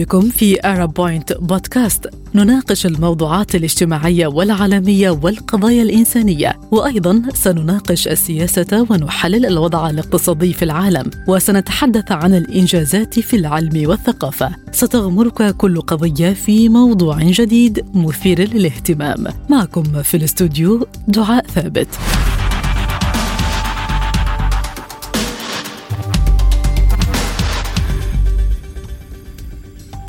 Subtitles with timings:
[0.00, 9.46] بكم في أرب بوينت بودكاست نناقش الموضوعات الاجتماعية والعالمية والقضايا الإنسانية وأيضا سنناقش السياسة ونحلل
[9.46, 14.50] الوضع الاقتصادي في العالم وسنتحدث عن الإنجازات في العلم والثقافة.
[14.72, 19.26] ستغمرك كل قضية في موضوع جديد مثير للاهتمام.
[19.50, 21.88] معكم في الاستوديو دعاء ثابت.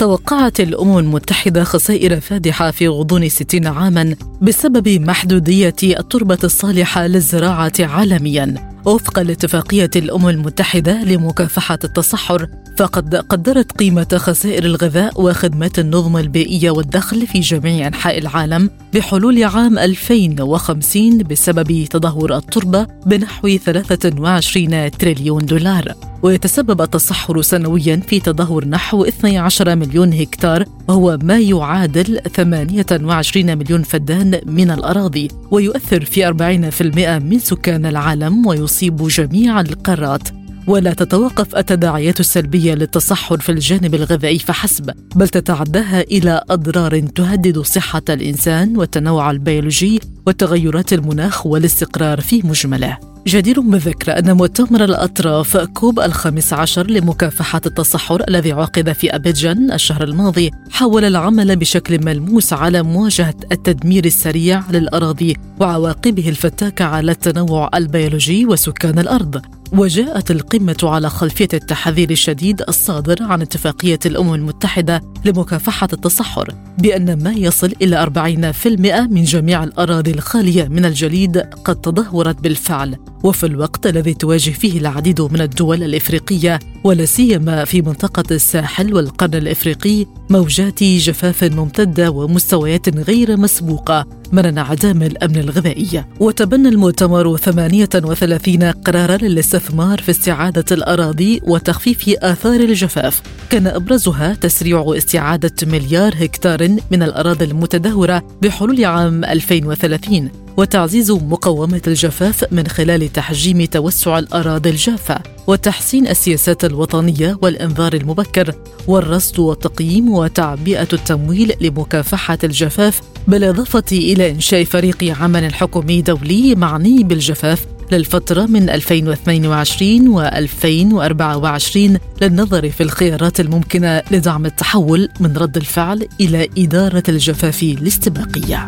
[0.01, 8.70] توقعت الأمم المتحدة خسائر فادحة في غضون 60 عاما بسبب محدودية التربة الصالحة للزراعة عالميا.
[8.85, 17.28] وفقا لاتفاقية الأمم المتحدة لمكافحة التصحر فقد قدرت قيمة خسائر الغذاء وخدمات النظم البيئية والدخل
[17.28, 25.94] في جميع أنحاء العالم بحلول عام 2050 بسبب تدهور التربة بنحو 23 تريليون دولار.
[26.23, 34.42] ويتسبب التصحر سنويا في تدهور نحو 12 مليون هكتار وهو ما يعادل 28 مليون فدان
[34.45, 40.30] من الأراضي ويؤثر في 40% من سكان العالم ويصيب جميع القارات.
[40.67, 48.02] ولا تتوقف التداعيات السلبية للتصحر في الجانب الغذائي فحسب بل تتعداها إلى أضرار تهدد صحة
[48.09, 53.11] الإنسان والتنوع البيولوجي وتغيرات المناخ والاستقرار في مجمله.
[53.27, 60.03] جدير بالذكر أن مؤتمر الأطراف COP الخامس عشر لمكافحة التصحر الذي عقد في أبيجان الشهر
[60.03, 68.45] الماضي حاول العمل بشكل ملموس على مواجهة التدمير السريع للأراضي وعواقبه الفتاكة على التنوع البيولوجي
[68.45, 69.42] وسكان الأرض.
[69.73, 77.31] وجاءت القمة على خلفية التحذير الشديد الصادر عن اتفاقية الأمم المتحدة لمكافحة التصحر بأن ما
[77.31, 83.11] يصل إلى 40% من جميع الأراضي الخالية من الجليد قد تدهورت بالفعل.
[83.23, 89.36] وفي الوقت الذي تواجه فيه العديد من الدول الإفريقية ولا سيما في منطقة الساحل والقرن
[89.36, 96.04] الإفريقي موجات جفاف ممتدة ومستويات غير مسبوقة من انعدام الأمن الغذائي.
[96.20, 103.21] وتبنى المؤتمر 38 قرارا للاستثمار في استعادة الأراضي وتخفيف آثار الجفاف.
[103.49, 112.45] كان أبرزها تسريع استعادة مليار هكتار من الأراضي المتدهورة بحلول عام 2030 وتعزيز مقاومة الجفاف
[112.52, 115.17] من خلال تحجيم توسع الأراضي الجافة
[115.48, 118.56] وتحسين السياسات الوطنية والإنذار المبكر
[118.88, 127.66] والرصد والتقييم وتعبئة التمويل لمكافحة الجفاف بالإضافة إلى إنشاء فريق عمل حكومي دولي معني بالجفاف
[127.92, 136.50] للفترة من 2022 و 2024 للنظر في الخيارات الممكنة لدعم التحول من رد الفعل إلى
[136.57, 138.68] إدارة الجفاف الاستباقية.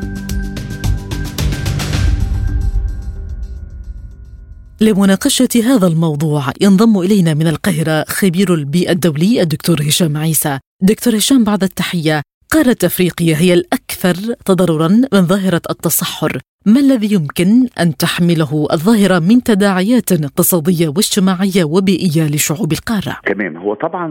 [4.84, 10.60] لمناقشة هذا الموضوع ينضم إلينا من القاهرة خبير البيئة الدولي الدكتور هشام عيسى.
[10.82, 12.22] دكتور هشام بعد التحية
[12.52, 16.42] قارة أفريقيا هي الأكثر تضررا من ظاهرة التصحر.
[16.66, 17.50] ما الذي يمكن
[17.82, 23.58] أن تحمله الظاهرة من تداعيات اقتصادية واجتماعية وبيئية لشعوب القارة؟ تمام.
[23.58, 24.08] هو طبعا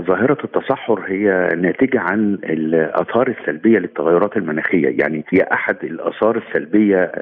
[0.00, 4.88] ظاهرة التصحر هي ناتجة عن الآثار السلبية للتغيرات المناخية.
[5.00, 7.12] يعني هي أحد الآثار السلبية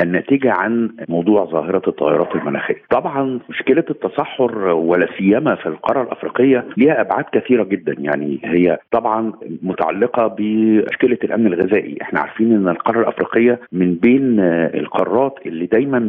[0.00, 2.82] الناتجة عن موضوع ظاهرة التغيرات المناخية.
[2.90, 7.94] طبعا مشكلة التصحر ولا سيما في القارة الأفريقية لها أبعاد كثيرة جدا.
[7.98, 11.98] يعني هي طبعا متعلقة بمشكلة الأمن الغذائي.
[12.02, 14.40] إحنا عارفين أن القارة الأفريقية من من بين
[14.80, 16.00] القارات اللي دايما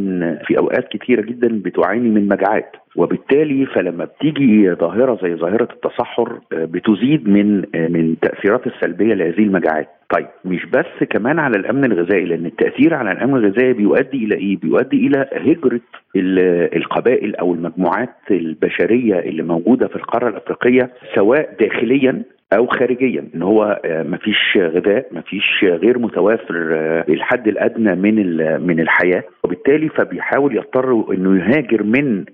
[0.47, 7.29] في أوقات كثيره جدا بتعاني من مجاعات وبالتالي فلما بتيجي ظاهرة زي ظاهرة التصحر بتزيد
[7.29, 12.93] من من التاثيرات السلبية لهذه المجاعات طيب مش بس كمان على الأمن الغذائي لأن التأثير
[12.93, 15.79] على الأمن الغذائي بيؤدي إلى إيه؟ بيؤدي إلى هجرة
[16.75, 23.81] القبائل أو المجموعات البشرية اللي موجودة في القارة الأفريقية سواء داخليا أو خارجيا إن هو
[23.85, 26.55] مفيش غذاء مفيش غير متوافر
[27.09, 29.23] الحد الأدنى من من الحياة.
[29.43, 32.25] وبالتالي فبيحاول يضطر إنه يهاجر من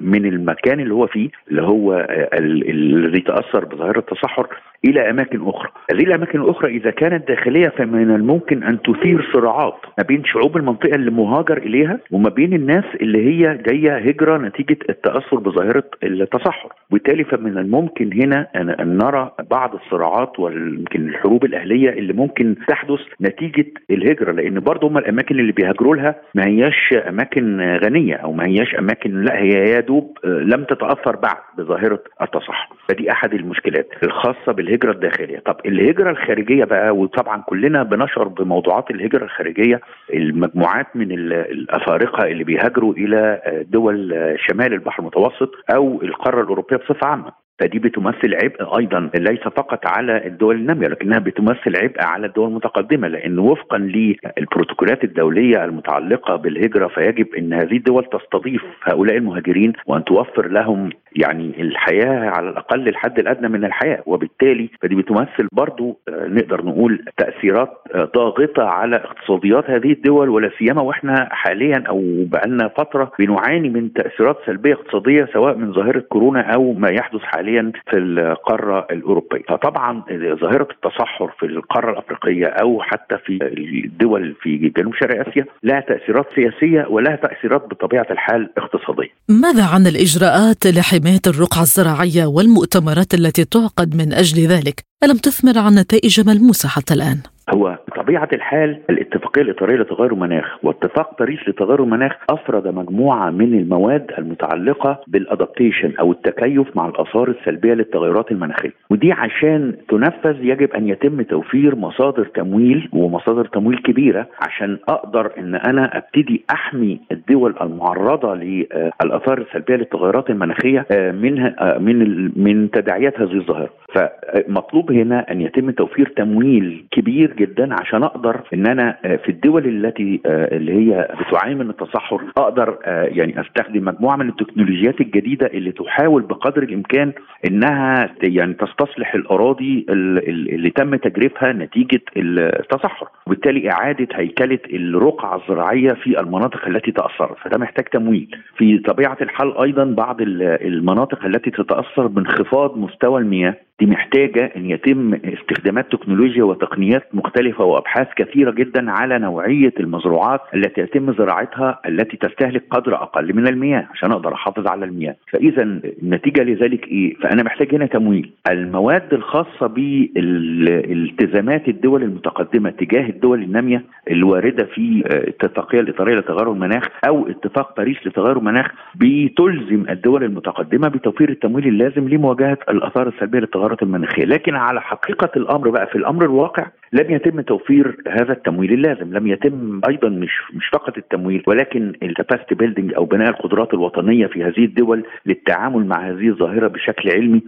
[0.00, 4.46] من المكان اللي هو فيه اللي هو الذي تاثر بظاهرة التصحر
[4.84, 5.68] إلى أماكن أخرى.
[5.92, 10.94] هذه الأماكن الأخرى إذا كانت داخلية فمن الممكن أن تثير صراعات ما بين شعوب المنطقة
[10.94, 16.72] اللي مهاجر إليها وما بين الناس اللي هي جاية هجرة نتيجة التأثر بظاهرة التصحر.
[16.90, 23.66] وبالتالي فمن الممكن هنا ان نرى بعض الصراعات ويمكن الحروب الأهلية اللي ممكن تحدث نتيجة
[23.90, 24.32] الهجرة.
[24.32, 29.20] لأن برضه هم الأماكن اللي بيهاجروا لها ما هياش أماكن غنية أو ما هياش أماكن
[29.24, 32.68] لا هي يا دوب لم تتأثر بعد بظاهرة التصحر.
[32.88, 35.38] فدي أحد المشكلات الخاصة بالهجره الداخلية.
[35.38, 39.80] طب الهجرة الخارجية بقى وطبعا كلنا بنشعر بموضوعات الهجرة الخارجية
[40.14, 43.40] المجموعات من الأفارقة اللي بيهاجروا إلى
[43.70, 47.43] دول شمال البحر المتوسط أو القارة الأوروبية بصفة عامة.
[47.58, 53.08] فدي بتمثل عبء أيضا ليس فقط على الدول النامية لكنها بتمثل عبء على الدول المتقدمة
[53.08, 60.48] لأن وفقا للبروتوكولات الدولية المتعلقة بالهجرة فيجب إن هذه الدول تستضيف هؤلاء المهاجرين وأن توفر
[60.48, 64.02] لهم يعني الحياة على الأقل الحد الأدنى من الحياة.
[64.06, 70.50] وبالتالي فدي بتمثل برضو آه، نقدر نقول تأثيرات آه، ضاغطة على اقتصاديات هذه الدول ولا
[70.58, 76.40] سيما وإحنا حاليا أو بقالنا فترة بنعاني من تأثيرات سلبية اقتصادية سواء من ظاهرة كورونا
[76.54, 77.43] أو ما يحدث حاليا.
[77.90, 79.42] في القارة الأوروبية.
[79.48, 80.02] فطبعا
[80.40, 83.38] ظاهرة التصحر في القارة الأفريقية أو حتى في
[83.84, 89.10] الدول في جنوب شرق آسيا لها تأثيرات سياسية ولها تأثيرات بطبيعة الحال اقتصادية.
[89.28, 95.74] ماذا عن الإجراءات لحماية الرقعة الزراعية والمؤتمرات التي تعقد من أجل ذلك؟ ألم تثمر عن
[95.74, 97.18] نتائج ملموسه حتى الآن؟
[97.54, 104.10] هو بطبيعة الحال الاتفاقية الإطارية لتغير المناخ واتفاق باريس لتغير المناخ أفرد مجموعة من المواد
[104.18, 108.72] المتعلقة بالادابتيشن أو التكيف مع الآثار السلبية للتغيرات المناخية.
[108.90, 115.54] ودي عشان تنفذ يجب أن يتم توفير مصادر تمويل ومصادر تمويل كبيرة عشان أقدر إن
[115.54, 121.10] أنا أبتدي أحمي الدول المعرضة للآثار السلبية للتغيرات المناخية آه،
[121.58, 123.70] آه، من من تداعيات هذه الظاهرة.
[123.94, 129.66] فمطلوب هنا أن يتم توفير تمويل كبير جدا عشان أقدر إن أنا آه، في الدول
[129.66, 135.46] التي آه، اللي هي بتعاني من التصحر أقدر آه، يعني أستخدم مجموعة من التكنولوجيات الجديدة
[135.46, 137.12] اللي تحاول بقدر الإمكان
[137.46, 143.08] إنها يعني تستصلح الأراضي اللي تم تجريفها نتيجة التصحر.
[143.26, 148.36] وبالتالي إعادة هيكلة الرقعة الزراعية في المناطق التي تاثرت فده محتاج تمويل.
[148.56, 153.54] في طبيعة الحال أيضا بعض المناطق التي تتأثر بانخفاض مستوى المياه.
[153.80, 160.80] دي محتاجة إن يتم استخدامات تكنولوجيا وتقنيات مختلفة وأبحاث كثيرة جدا على نوعية المزروعات التي
[160.80, 165.16] يتم زراعتها التي تستهلك قدر أقل من المياه عشان أقدر أحافظ على المياه.
[165.32, 165.62] فاذا
[166.02, 168.30] النتيجة لذلك إيه؟ فأنا محتاج هنا تمويل.
[168.50, 177.28] المواد الخاصة بالالتزامات الدول المتقدمة تجاه الدول النامية الواردة في الاتفاقيه الإطارية لتغير المناخ أو
[177.28, 183.82] اتفاق باريس لتغير المناخ بتلزم الدول المتقدمة بتوفير التمويل اللازم لمواجهة الآثار السلبية للتغير التغيرات
[183.82, 189.12] المناخيه لكن على حقيقة الأمر بقى في الأمر الواقع لم يتم توفير هذا التمويل اللازم.
[189.12, 194.26] لم يتم أيضا مش مش فقط التمويل ولكن ال capacity building أو بناء القدرات الوطنية
[194.26, 197.42] في هذه الدول للتعامل مع هذه الظاهرة بشكل علمي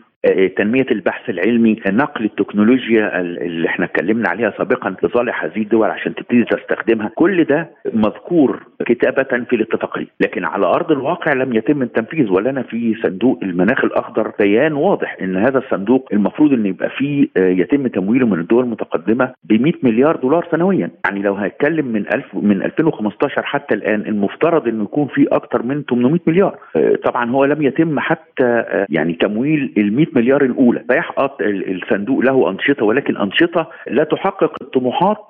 [0.56, 6.44] تنمية البحث العلمي نقل التكنولوجيا اللي إحنا اتكلمنا عليها سابقا لصالح هذه الدول عشان تبتدي
[6.44, 7.10] تستخدمها.
[7.14, 10.06] كل ده مذكور كتابة في الاتفاقية.
[10.20, 15.36] لكن على أرض الواقع لم يتم التنفيذ ولنا في صندوق المناخ الأخضر بيان واضح إن
[15.36, 20.16] هذا الصندوق المفروض إن يبقى فيه آه، يتم تمويله من الدول المتقدمة ب 100 مليار
[20.16, 20.90] دولار سنويا.
[21.04, 25.82] يعني لو هنتكلم من 1000 من 2015 حتى الآن المفترض إنه يكون في أكثر من
[25.90, 26.58] 800 مليار.
[26.76, 30.84] آه، طبعا هو لم يتم حتى يعني تمويل ال 100 مليار الأولى.
[30.90, 35.26] فيحقق الصندوق له أنشطة ولكن أنشطة لا تحقق الطموحات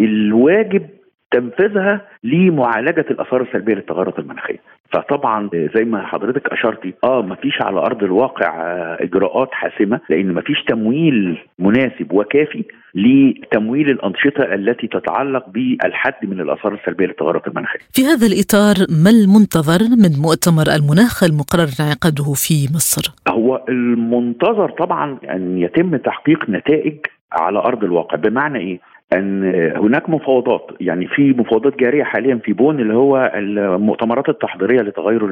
[0.00, 0.88] الواجب
[1.34, 4.58] تنفيذها لمعالجة الآثار السلبية للتغيرات المناخية
[4.92, 10.32] فطبعا زي ما حضرتك أشرتي آه ما فيش على أرض الواقع آه، إجراءات حاسمة لأن
[10.32, 12.64] ما فيش تمويل مناسب وكافي
[12.94, 17.78] لتمويل الأنشطة التي تتعلق بالحد من الآثار السلبية للتغيرات المناخية.
[17.92, 25.18] في هذا الإطار ما المنتظر من مؤتمر المناخ المقرر انعقاده في مصر؟ هو المنتظر طبعا
[25.30, 26.96] أن يتم تحقيق نتائج
[27.32, 28.78] على أرض الواقع بمعنى إيه؟
[29.18, 29.44] أن
[29.76, 35.26] هناك مفاوضات يعني في مفاوضات جارية حاليا في بون اللي هو المؤتمرات التحضيرية لتغير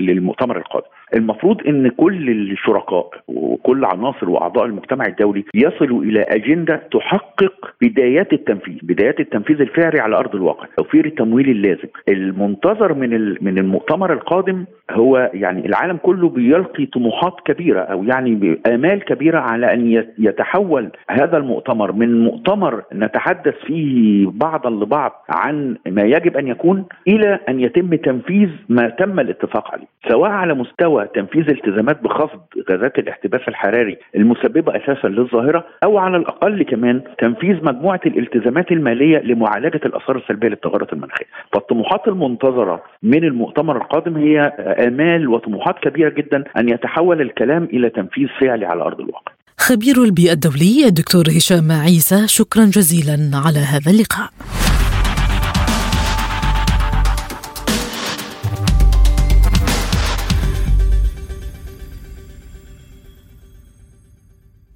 [0.00, 0.86] للمؤتمر القادم.
[1.14, 8.78] المفروض إن كل الشركاء وكل عناصر وأعضاء المجتمع الدولي يصلوا إلى أجندة تحقق بدايات التنفيذ
[8.82, 11.88] بدايات التنفيذ الفعلي على أرض الواقع توفير التمويل اللازم.
[12.08, 13.08] المنتظر من
[13.40, 19.72] من المؤتمر القادم هو يعني العالم كله بيلقي طموحات كبيرة أو يعني آمال كبيرة على
[19.74, 26.84] أن يتحول هذا المؤتمر من مؤتمر نتحدث فيه بعضا لبعض عن ما يجب أن يكون
[27.08, 32.40] إلى أن يتم تنفيذ ما تم الاتفاق عليه سواء على مستوى تنفيذ التزامات بخفض
[32.70, 39.80] غازات الاحتباس الحراري المسببة أساسا للظاهرة أو على الأقل كمان تنفيذ مجموعة الالتزامات المالية لمعالجة
[39.84, 44.40] الآثار السلبية للتغيرات المناخية فالطموحات المنتظرة من المؤتمر القادم هي
[44.86, 49.32] آمال وطموحات كبيرة جدا أن يتحول الكلام إلى تنفيذ فعلي على أرض الواقع.
[49.58, 54.57] خبير البيئة الدولي الدكتور هشام عيسى شكرا جزيلا على هذا اللقاء.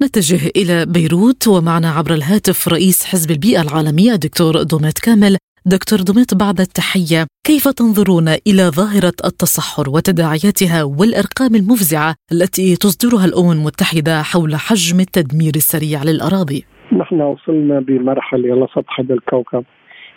[0.03, 5.37] نتجه إلى بيروت ومعنا عبر الهاتف رئيس حزب البيئة العالمي الدكتور دوميت كامل.
[5.67, 13.53] دكتور دميط بعد التحية كيف تنظرون إلى ظاهرة التصحر وتداعياتها والأرقام المفزعة التي تصدرها الأمم
[13.59, 16.61] المتحدة حول حجم التدمير السريع للأراضي؟
[17.01, 19.65] نحن وصلنا بمرحلة على سطح هذا الكوكب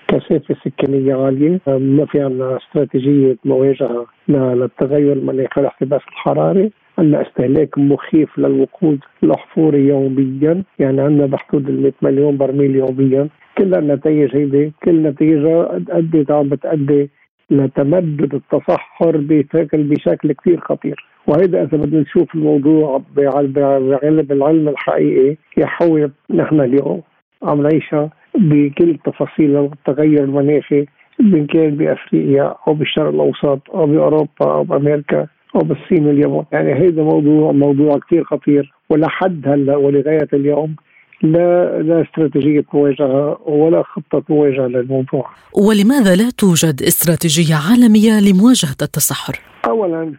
[0.07, 1.59] كثافة سكانية عالية.
[1.67, 10.63] ما في عندنا استراتيجية مواجهة للتغير المناخي والاحتباس الحراري عندنا استهلاك مخيف للوقود الاحفوري يوميا.
[10.79, 13.27] يعني عندنا بحدود ال 100 مليون برميل يوميا.
[13.57, 17.09] كل النتائج هيدي كل نتيجة أدت عم بتأدي
[17.51, 21.05] لتمدد التصحر بشكل بشكل كثير خطير.
[21.27, 27.01] وهذا إذا بدنا نشوف الموضوع بعلم العلم الحقيقي يحوي نحن اليوم
[27.43, 30.85] عم نعيشها بكل تفاصيل التغير المناخي
[31.19, 35.27] من كان بأفريقيا أو بالشرق الأوسط أو بأوروبا أو بأمريكا.
[35.55, 40.75] أو بالصين واليابان، يعني هذا موضوع موضوع كثير خطير ولحد هلا ولغاية اليوم
[41.21, 45.29] لا لا استراتيجية مواجهة ولا خطة مواجهة للموضوع.
[45.53, 50.13] ولماذا لا توجد استراتيجية عالمية لمواجهة التصحر؟ اولا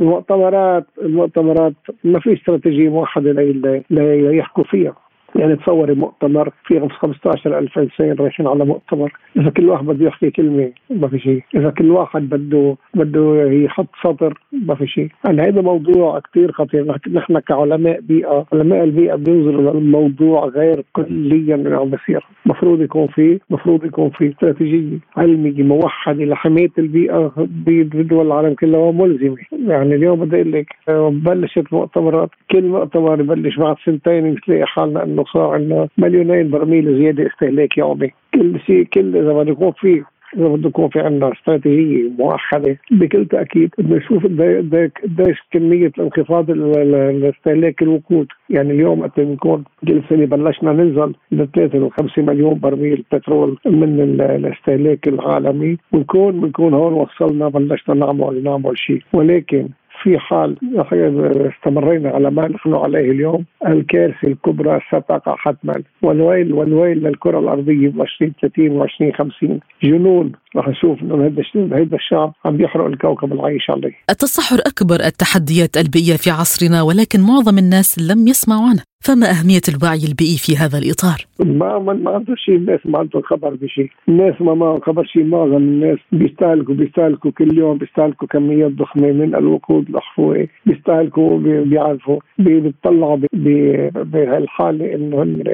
[0.00, 1.74] المؤتمرات المؤتمرات
[2.04, 3.32] ما في استراتيجية موحدة
[3.90, 4.96] ليحكوا فيها
[5.36, 9.12] يعني تصوري مؤتمر في 15 ألف إنسان رايحين على مؤتمر.
[9.36, 11.42] إذا كل واحد بده يحكي كلمة ما في شيء.
[11.54, 15.08] إذا كل واحد بده بده يحط سطر ما في شيء.
[15.24, 16.98] يعني هذا موضوع كثير خطير.
[17.12, 23.40] نحن كعلماء بيئة علماء البيئة بينظروا للموضوع غير كليا من عم بصير المفروض يكون في
[23.50, 29.36] المفروض يكون في استراتيجية علمية موحدة لحماية البيئة بدول العالم كلها وملزمة.
[29.52, 30.66] يعني اليوم بدي أقول لك
[31.24, 37.26] بلشت مؤتمرات كل مؤتمر يبلش بعد سنتين بتلاقي حالنا إنه صار عندنا مليونين برميل زيادة
[37.26, 38.10] استهلاك يومي.
[38.34, 40.02] كل شيء كل إذا بده يكون في
[40.36, 47.82] إذا بده يكون في عندنا استراتيجية موحده بكل تأكيد بدنا نشوف قديش كمية الانخفاض الاستهلاك
[47.82, 48.26] الوقود.
[48.50, 54.20] يعني اليوم وقت بنكون كل سنة بلشنا ننزل ل 3 5 مليون برميل بترول من
[54.20, 55.76] الاستهلاك العالمي.
[55.92, 59.02] ونكون بنكون هون وصلنا بلشنا نعمل نعمل شيء.
[59.12, 59.68] ولكن
[60.02, 60.56] في حال
[61.56, 68.00] استمرينا على ما نحن عليه اليوم الكارثة الكبرى ستقع حتما والويل والويل للكرة الأرضية ب
[68.00, 71.26] 2030 و 2050 جنون رح نشوف إنه
[71.72, 73.92] هذا الشعب عم بيحرق الكوكب العايش عليه.
[74.10, 80.04] التصحر أكبر التحديات البيئية في عصرنا ولكن معظم الناس لم يسمعوا عنه، فما أهمية الوعي
[80.08, 84.34] البيئي في هذا الإطار؟ ما ما, ما عنده شيء الناس ما عندهم خبر بشيء، الناس
[84.40, 89.88] ما ما خبر شيء معظم الناس بيستهلكوا بيستهلكوا كل يوم بيستهلكوا كميات ضخمة من الوقود
[89.88, 93.18] الاحفوري، بيستهلكوا بيعرفوا بيطلعوا
[94.12, 95.44] بهالحالة إنه هن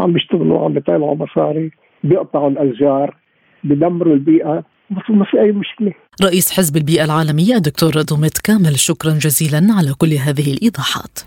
[0.00, 1.70] عم بيشتغلوا عم بيطلعوا مصاري
[2.04, 3.16] بيقطعوا الأشجار
[3.64, 4.64] بدمروا البيئة.
[5.08, 5.92] ما في أي مشكلة.
[6.24, 11.18] رئيس حزب البيئة العالمية دكتور دوميت كامل شكرا جزيلا على كل هذه الإيضاحات.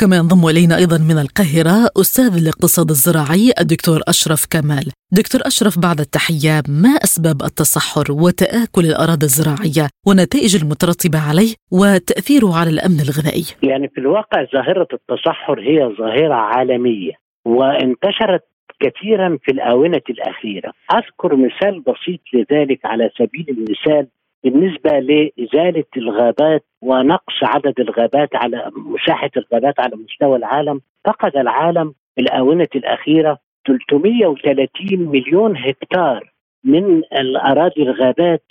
[0.00, 4.86] كما ينضم إلينا أيضا من القاهرة أستاذ الاقتصاد الزراعي الدكتور أشرف كمال.
[5.20, 12.70] دكتور أشرف بعد التحية ما أسباب التصحر وتآكل الأراضي الزراعية والنتائج المترتبة عليه وتأثيره على
[12.74, 17.12] الأمن الغذائي؟ يعني في الواقع ظاهرة التصحر هي ظاهرة عالمية
[17.44, 18.44] وانتشرت
[18.82, 24.06] كثيرا في الآونة الأخيرة، أذكر مثال بسيط لذلك على سبيل المثال
[24.44, 32.20] بالنسبة لإزالة الغابات ونقص عدد الغابات على مساحة الغابات على مستوى العالم فقد العالم في
[32.20, 36.32] الآونة الأخيرة 330 مليون هكتار
[36.64, 38.42] من الأراضي الغابات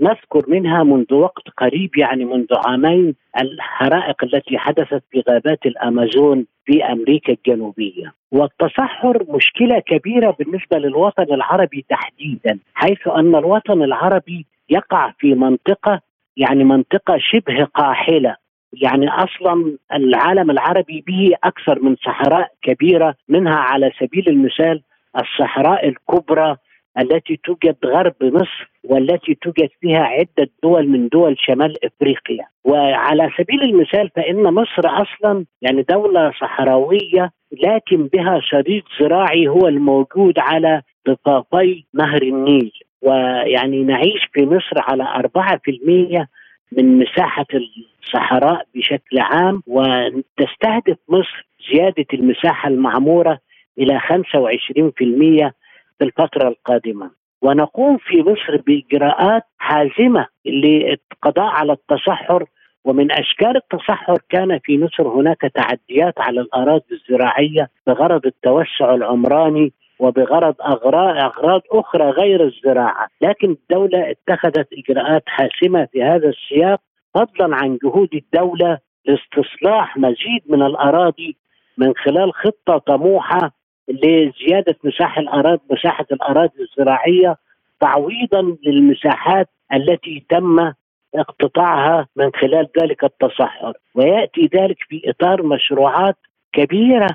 [0.00, 6.84] نذكر منها منذ وقت قريب يعني منذ عامين الحرائق التي حدثت في غابات الأمازون في
[6.84, 8.12] أمريكا الجنوبية.
[8.32, 16.00] والتصحر مشكلة كبيرة بالنسبة للوطن العربي تحديدا حيث أن الوطن العربي يقع في منطقة
[16.36, 18.36] يعني منطقة شبه قاحلة.
[18.82, 24.82] يعني أصلا العالم العربي به أكثر من صحراء كبيرة منها على سبيل المثال
[25.16, 26.56] الصحراء الكبرى
[26.98, 32.46] التي توجد غرب مصر والتي توجد فيها عدة دول من دول شمال إفريقيا.
[32.64, 40.38] وعلى سبيل المثال فإن مصر أصلا يعني دولة صحراوية لكن بها شريط زراعي هو الموجود
[40.38, 42.72] على ضفافي نهر النيل.
[43.06, 46.26] ويعني نعيش في مصر على 4%
[46.72, 53.38] من مساحة الصحراء بشكل عام وتستهدف مصر زيادة المساحة المعمورة
[53.78, 55.52] إلى 25%
[55.98, 57.10] في الفترة القادمة.
[57.42, 62.44] ونقوم في مصر بإجراءات حازمة للقضاء على التصحر
[62.84, 70.54] ومن أشكال التصحر كان في مصر هناك تعديات على الأراضي الزراعية بغرض التوسع العمراني وبغرض
[70.60, 73.08] أغراض, أخرى غير الزراعة.
[73.20, 76.80] لكن الدولة اتخذت إجراءات حاسمة في هذا السياق
[77.14, 81.36] فضلا عن جهود الدولة لاستصلاح مزيد من الأراضي
[81.78, 83.52] من خلال خطة طموحة
[83.88, 87.36] لزيادة مساحة الاراضي مساحة الأراضي الزراعية
[87.80, 90.72] تعويضا للمساحات التي تم
[91.14, 96.16] اقتطاعها من خلال ذلك التصحر ويأتي ذلك في اطار مشروعات
[96.52, 97.08] كبيرة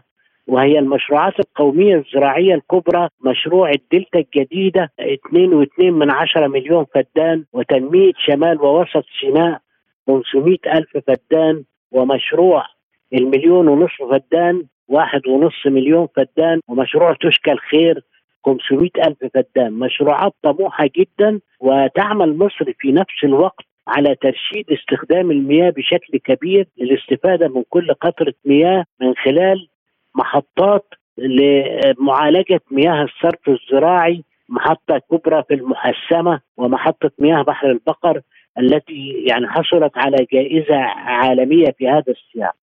[0.51, 8.61] وهي المشروعات القومية الزراعية الكبرى مشروع الدلتا الجديدة 2.2 من عشرة مليون فدان وتنمية شمال
[8.61, 9.61] ووسط سيناء
[10.07, 12.65] 500 ألف فدان ومشروع
[13.13, 18.03] المليون ونصف فدان واحد ونصف مليون فدان ومشروع تشكى الخير
[18.45, 19.73] 500 ألف فدان.
[19.73, 27.47] مشروعات طموحة جدا وتعمل مصر في نفس الوقت على ترشيد استخدام المياه بشكل كبير للاستفادة
[27.47, 29.67] من كل قطرة مياه من خلال
[30.15, 30.85] محطات
[31.17, 38.21] لمعالجة مياه الصرف الزراعي محطة كبرى في المحسمة ومحطة مياه بحر البقر
[38.59, 42.53] التي يعني حصلت على جائزة عالمية في هذا السياق.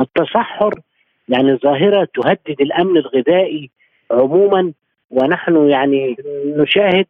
[0.00, 0.74] التصحر
[1.28, 3.70] يعني ظاهرة تهدد الأمن الغذائي
[4.10, 4.72] عموما
[5.10, 7.06] ونحن يعني نشاهد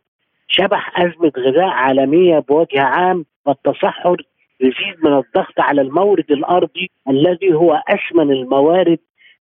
[0.49, 4.16] شبح أزمة غذاء عالمية بوجه عام والتصحر
[4.61, 8.99] يزيد من الضغط على المورد الأرضي الذي هو أثمن الموارد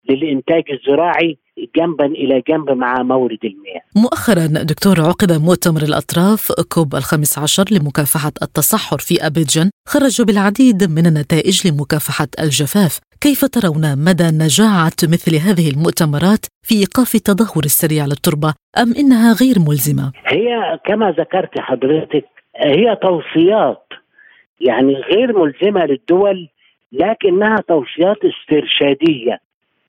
[0.10, 1.38] للإنتاج الزراعي
[1.76, 3.82] جنبا إلى جنب مع مورد المياه.
[3.96, 11.06] مؤخرا دكتور عقد مؤتمر الأطراف كوب الخامس عشر لمكافحة التصحر في ابيجان خرج بالعديد من
[11.06, 18.54] النتائج لمكافحة الجفاف، كيف ترون مدى نجاعة مثل هذه المؤتمرات في إيقاف التدهور السريع للتربة
[18.78, 23.86] أم إنها غير ملزمة؟ هي كما ذكرت حضرتك هي توصيات
[24.62, 26.50] يعني غير ملزمة للدول
[26.92, 29.45] لكنها توصيات استرشادية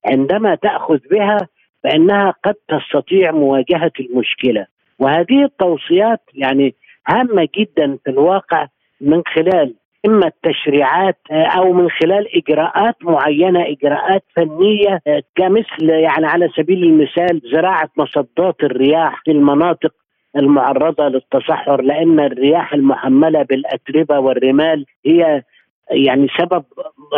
[0.06, 1.48] عندما تأخذ بها
[1.84, 4.66] فإنها قد تستطيع مواجهة المشكلة.
[4.98, 6.74] وهذه التوصيات يعني
[7.08, 8.66] هامة جدا في الواقع
[9.00, 9.74] من خلال
[10.06, 15.00] إما التشريعات أو من خلال إجراءات معينة إجراءات فنية
[15.36, 19.92] كمثل يعني على سبيل المثال زراعة مصدات الرياح في المناطق
[20.36, 25.42] المعرضة للتصحر لأن الرياح المحملة بالأتربة والرمال هي
[25.90, 26.64] يعني سبب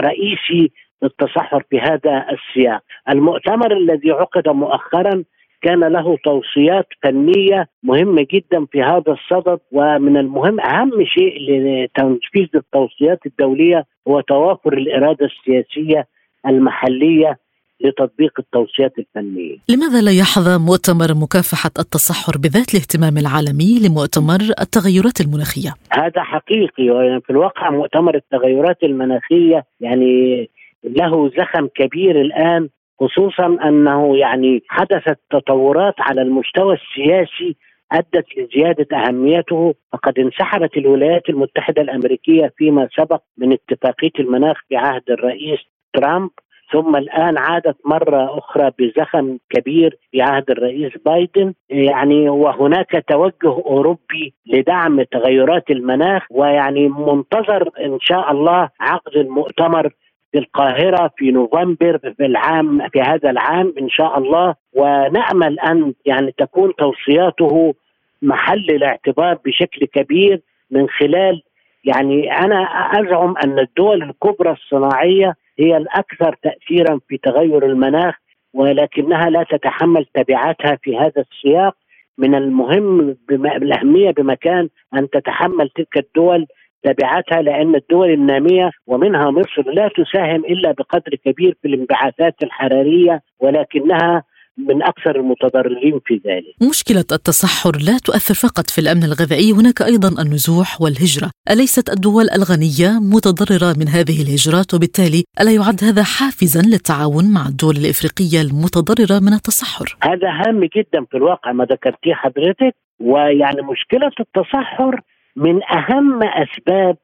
[0.03, 5.25] رئيسي للتصحر في هذا السياق المؤتمر الذي عقد مؤخرا
[5.63, 13.27] كان له توصيات فنية مهمة جدا في هذا الصدد ومن المهم أهم شيء لتنفيذ التوصيات
[13.27, 16.07] الدولية هو توافر الإرادة السياسية
[16.47, 17.39] المحلية
[17.81, 19.57] لتطبيق التوصيات الفنية.
[19.69, 27.31] لماذا لا يحظى مؤتمر مكافحة التصحر بذات الاهتمام العالمي لمؤتمر التغيرات المناخية؟ هذا حقيقي وفي
[27.31, 30.49] الواقع مؤتمر التغيرات المناخية يعني
[30.85, 32.69] له زخم كبير الآن
[33.01, 37.57] خصوصا أنه يعني حدثت تطورات على المستوى السياسي
[37.93, 39.75] أدت لزيادة أهميته.
[39.93, 45.59] فقد انسحبت الولايات المتحدة الأمريكية فيما سبق من اتفاقية المناخ في عهد الرئيس
[45.95, 46.31] ترامب.
[46.73, 51.55] ثم الآن عادت مرة أخرى بزخم كبير في عهد الرئيس بايدن.
[51.71, 59.93] يعني وهناك توجه أوروبي لدعم تغيرات المناخ ويعني منتظر إن شاء الله عقد المؤتمر
[60.33, 64.55] في القاهرة في نوفمبر في العام في هذا العام إن شاء الله.
[64.73, 67.75] ونأمل أن يعني تكون توصياته
[68.23, 71.43] محل الاعتبار بشكل كبير من خلال
[71.85, 72.63] يعني أنا
[73.01, 78.15] أزعم أن الدول الكبرى الصناعية هي الأكثر تأثيرا في تغير المناخ
[78.55, 81.75] ولكنها لا تتحمل تبعاتها في هذا السياق.
[82.19, 86.47] من المهم بالأهمية بمكان أن تتحمل تلك الدول
[86.83, 94.23] تبعاتها لأن الدول النامية ومنها مصر لا تساهم إلا بقدر كبير في الانبعاثات الحرارية ولكنها
[94.59, 96.69] من أكثر المتضررين في ذلك.
[96.71, 102.91] مشكلة التصحر لا تؤثر فقط في الأمن الغذائي، هناك أيضا النزوح والهجرة، أليست الدول الغنية
[103.15, 109.33] متضررة من هذه الهجرات وبالتالي ألا يعد هذا حافزا للتعاون مع الدول الإفريقية المتضررة من
[109.39, 115.01] التصحر؟ هذا هام جدا في الواقع ما ذكرتيه حضرتك ويعني مشكلة التصحر
[115.39, 116.97] من أهم أسباب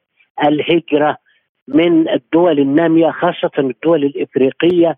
[0.44, 1.16] الهجرة
[1.68, 4.96] من الدول النامية خاصة الدول الإفريقية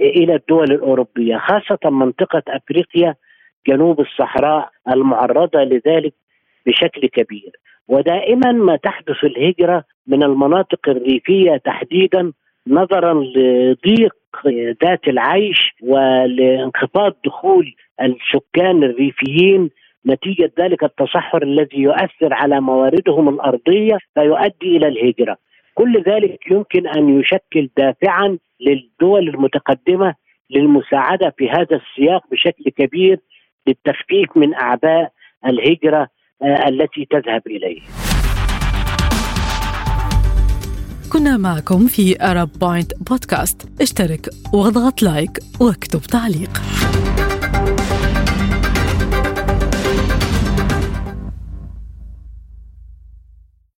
[0.00, 3.14] إلى الدول الأوروبية خاصة منطقة أفريقيا
[3.68, 6.14] جنوب الصحراء المعرضة لذلك
[6.66, 7.50] بشكل كبير.
[7.88, 12.32] ودائما ما تحدث الهجرة من المناطق الريفية تحديدا
[12.66, 14.14] نظرا لضيق
[14.84, 19.70] ذات العيش ولانخفاض دخول السكان الريفيين
[20.06, 25.36] نتيجة ذلك التصحر الذي يؤثر على مواردهم الأرضية فيؤدي إلى الهجرة.
[25.74, 30.14] كل ذلك يمكن أن يشكل دافعا للدول المتقدمة
[30.50, 33.18] للمساعدة في هذا السياق بشكل كبير
[33.66, 35.12] للتخفيف من أعباء
[35.46, 36.08] الهجرة
[36.42, 37.42] التي تذهب.
[37.48, 37.82] كنا
[41.12, 46.50] كنا معكم في أرب بوينت بودكاست اشترك واضغط لايك واكتب تعليق